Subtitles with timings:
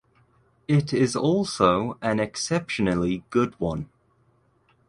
[0.67, 3.87] It is also an exceptionally good one.